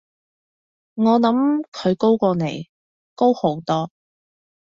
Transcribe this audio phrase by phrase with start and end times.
[0.95, 2.67] 我諗佢高過你，
[3.13, 3.91] 高好多